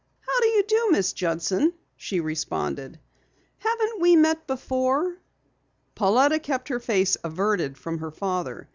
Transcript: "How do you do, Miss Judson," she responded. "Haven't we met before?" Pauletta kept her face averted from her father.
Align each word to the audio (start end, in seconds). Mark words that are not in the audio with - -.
"How 0.21 0.39
do 0.39 0.47
you 0.47 0.63
do, 0.63 0.87
Miss 0.93 1.13
Judson," 1.13 1.73
she 1.95 2.21
responded. 2.21 2.99
"Haven't 3.59 3.99
we 4.01 4.15
met 4.15 4.47
before?" 4.47 5.17
Pauletta 5.93 6.39
kept 6.39 6.69
her 6.69 6.79
face 6.79 7.17
averted 7.23 7.77
from 7.77 7.99
her 7.99 8.09
father. 8.09 8.67